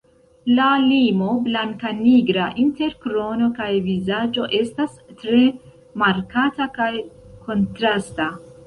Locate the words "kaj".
3.61-3.69, 6.81-6.93